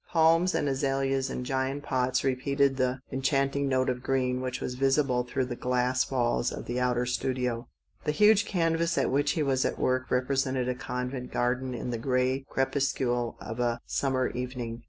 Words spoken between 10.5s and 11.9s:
a convent garden